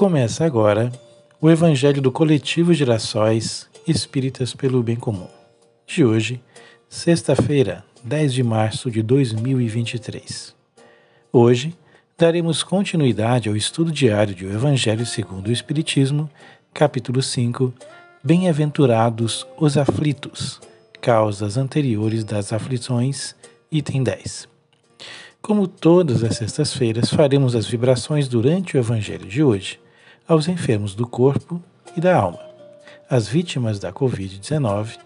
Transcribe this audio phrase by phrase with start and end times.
[0.00, 0.90] Começa agora
[1.42, 5.28] o Evangelho do Coletivo Girassóis Espíritas pelo Bem Comum.
[5.86, 6.40] De hoje,
[6.88, 10.54] sexta-feira, 10 de março de 2023.
[11.30, 11.76] Hoje,
[12.16, 16.30] daremos continuidade ao estudo diário do Evangelho segundo o Espiritismo,
[16.72, 17.70] capítulo 5,
[18.24, 20.62] Bem-aventurados os aflitos,
[20.98, 23.34] causas anteriores das aflições,
[23.70, 24.48] item 10.
[25.42, 29.78] Como todas as sextas-feiras, faremos as vibrações durante o Evangelho de hoje
[30.30, 31.60] aos enfermos do corpo
[31.96, 32.38] e da alma,
[33.10, 34.96] às vítimas da Covid-19,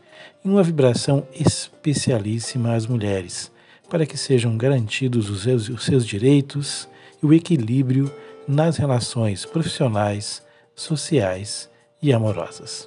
[0.44, 3.50] e uma vibração especialíssima às mulheres,
[3.88, 6.86] para que sejam garantidos os seus, os seus direitos
[7.22, 8.12] e o equilíbrio
[8.46, 10.42] nas relações profissionais,
[10.76, 11.70] sociais
[12.02, 12.86] e amorosas.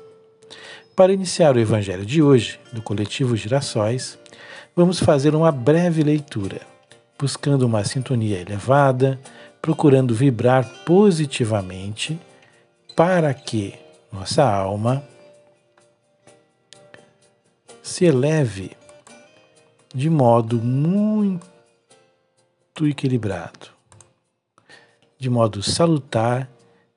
[0.96, 4.16] Para iniciar o Evangelho de hoje, do coletivo Girassóis,
[4.76, 6.62] vamos fazer uma breve leitura
[7.20, 9.20] buscando uma sintonia elevada,
[9.60, 12.20] procurando vibrar positivamente
[12.98, 13.78] para que
[14.12, 15.04] nossa alma
[17.84, 18.76] se eleve
[19.94, 21.46] de modo muito
[22.82, 23.68] equilibrado,
[25.20, 26.50] de modo salutar,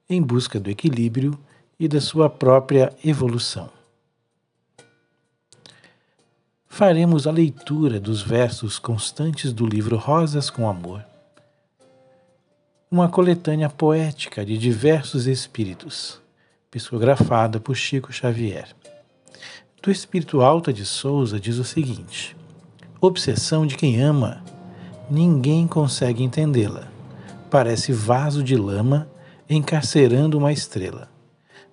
[0.09, 1.39] em busca do equilíbrio
[1.79, 3.69] e da sua própria evolução.
[6.67, 11.05] Faremos a leitura dos versos constantes do livro Rosas com Amor,
[12.93, 16.21] uma coletânea poética de diversos espíritos,
[16.73, 18.67] psicografada por Chico Xavier.
[19.81, 22.37] Do espírito Alta de Souza diz o seguinte:
[23.01, 24.43] Obsessão de quem ama,
[25.09, 26.89] ninguém consegue entendê-la.
[27.49, 29.09] Parece vaso de lama
[29.49, 31.09] encarcerando uma estrela.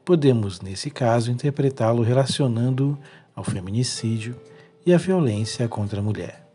[0.05, 2.95] Podemos, nesse caso, interpretá-lo relacionando
[3.35, 4.39] ao feminicídio
[4.85, 6.47] e a violência contra a mulher.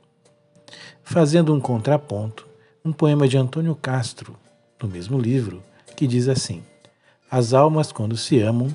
[1.03, 2.47] Fazendo um contraponto,
[2.85, 4.37] um poema de Antônio Castro,
[4.83, 5.63] no mesmo livro,
[5.97, 6.63] que diz assim:
[7.31, 8.69] As almas, quando se amam,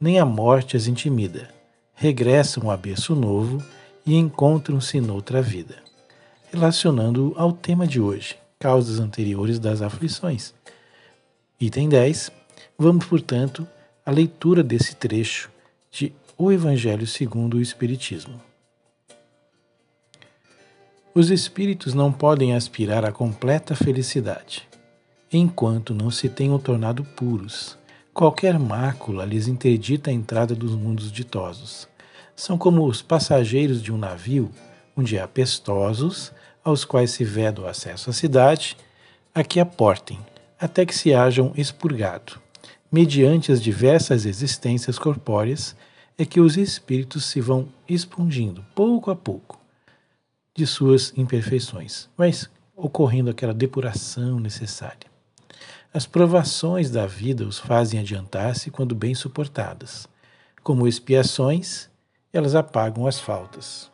[0.00, 1.48] nem a morte as intimida,
[1.94, 3.62] regressam a berço novo
[4.04, 5.76] e encontram-se noutra vida.
[6.52, 10.54] Relacionando ao tema de hoje, causas anteriores das aflições.
[11.60, 12.30] Item 10.
[12.78, 13.66] Vamos, portanto,
[14.04, 15.50] à leitura desse trecho
[15.90, 18.40] de O Evangelho segundo o Espiritismo.
[21.14, 24.68] Os espíritos não podem aspirar à completa felicidade,
[25.38, 27.76] enquanto não se tenham tornado puros.
[28.12, 31.88] Qualquer mácula lhes interdita a entrada dos mundos ditosos.
[32.36, 34.50] São como os passageiros de um navio,
[34.96, 38.76] onde há pestosos, aos quais se veda o acesso à cidade,
[39.34, 40.18] a que aportem,
[40.58, 42.40] até que se hajam expurgado.
[42.90, 45.74] Mediante as diversas existências corpóreas,
[46.16, 49.58] é que os espíritos se vão expungindo, pouco a pouco,
[50.54, 55.13] de suas imperfeições, mas ocorrendo aquela depuração necessária.
[55.96, 60.08] As provações da vida os fazem adiantar-se quando bem suportadas.
[60.60, 61.88] Como expiações,
[62.32, 63.88] elas apagam as faltas.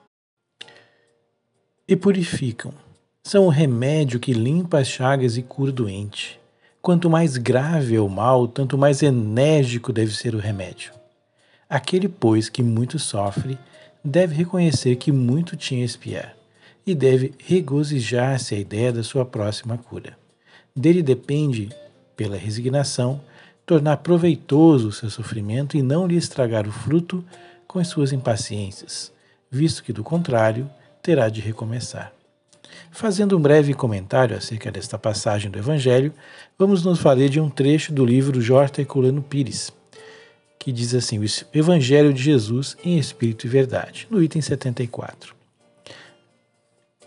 [1.86, 2.72] E purificam.
[3.22, 6.40] São o remédio que limpa as chagas e cura o doente.
[6.80, 10.94] Quanto mais grave é o mal, tanto mais enérgico deve ser o remédio.
[11.68, 13.58] Aquele, pois, que muito sofre,
[14.02, 16.34] deve reconhecer que muito tinha a espiar
[16.86, 20.16] e deve regozijar-se a ideia da sua próxima cura.
[20.74, 21.68] Dele depende,
[22.20, 23.18] pela resignação,
[23.64, 27.24] tornar proveitoso o seu sofrimento e não lhe estragar o fruto
[27.66, 29.10] com as suas impaciências,
[29.50, 30.68] visto que, do contrário,
[31.02, 32.12] terá de recomeçar.
[32.90, 36.12] Fazendo um breve comentário acerca desta passagem do Evangelho,
[36.58, 39.72] vamos nos valer de um trecho do livro Jorta Herculano Pires,
[40.58, 45.40] que diz assim: O Evangelho de Jesus em Espírito e Verdade, no item 74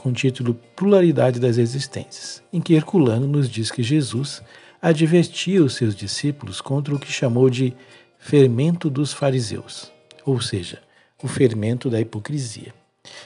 [0.03, 4.41] com o título Pluralidade das Existências, em que Herculano nos diz que Jesus
[4.83, 7.73] advertia os seus discípulos contra o que chamou de
[8.19, 9.89] fermento dos fariseus,
[10.25, 10.81] ou seja,
[11.23, 12.73] o fermento da hipocrisia.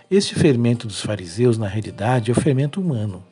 [0.09, 3.25] Este fermento dos fariseus, na realidade, é o fermento humano.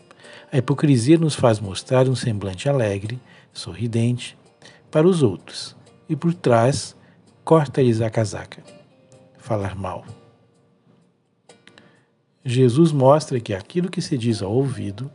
[0.52, 3.20] A hipocrisia nos faz mostrar um semblante alegre,
[3.54, 4.36] sorridente,
[4.90, 5.76] para os outros,
[6.10, 6.96] e por trás
[7.44, 8.64] corta-lhes a casaca.
[9.38, 10.04] Falar mal.
[12.44, 15.12] Jesus mostra que aquilo que se diz ao ouvido,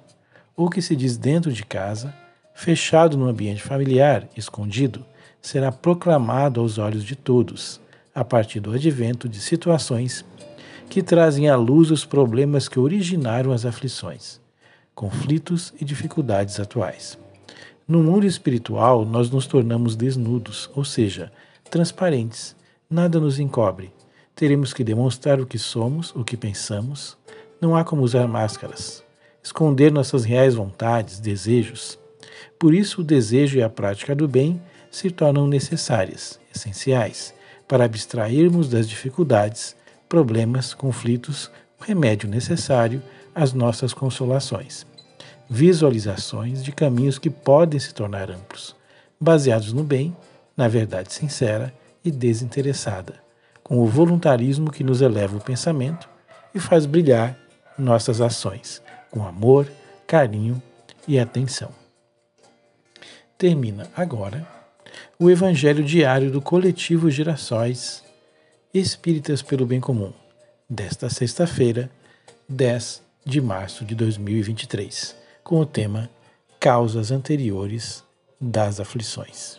[0.56, 2.14] ou que se diz dentro de casa,
[2.61, 5.03] fechado no ambiente familiar, escondido,
[5.41, 7.81] será proclamado aos olhos de todos,
[8.15, 10.27] a partir do advento de situações
[10.91, 14.39] que trazem à luz os problemas que originaram as aflições,
[14.95, 17.19] conflitos e dificuldades atuais.
[17.89, 21.33] No mundo espiritual, nós nos tornamos desnudos, ou seja,
[21.71, 22.55] transparentes,
[22.91, 23.91] nada nos encobre.
[24.35, 27.17] Teremos que demonstrar o que somos, o que pensamos,
[27.59, 29.03] não há como usar máscaras,
[29.43, 31.99] esconder nossas reais vontades, desejos.
[32.59, 34.61] Por isso, o desejo e a prática do bem
[34.91, 37.32] se tornam necessárias, essenciais,
[37.69, 39.77] para abstrairmos das dificuldades,
[40.09, 41.50] problemas, conflitos,
[41.81, 43.03] o remédio necessário
[43.35, 44.85] às nossas consolações.
[45.49, 48.75] Visualizações de caminhos que podem se tornar amplos,
[49.21, 50.17] baseados no bem,
[50.56, 51.73] na verdade sincera
[52.05, 53.15] e desinteressada,
[53.62, 56.09] com o voluntarismo que nos eleva o pensamento
[56.55, 57.38] e faz brilhar
[57.79, 59.71] nossas ações, com amor,
[60.06, 60.61] carinho
[61.06, 61.80] e atenção.
[63.40, 64.46] Termina agora
[65.19, 68.04] o Evangelho Diário do Coletivo Gerações
[68.75, 70.12] Espíritas pelo Bem Comum,
[70.69, 71.90] desta sexta-feira,
[72.46, 76.10] 10 de março de 2023, com o tema
[76.60, 78.04] Causas Anteriores
[78.38, 79.58] das Aflições.